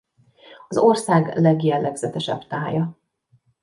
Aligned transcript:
Az 0.67 0.77
ország 0.77 1.37
legjellegzetesebb 1.37 2.47
tája. 2.47 2.97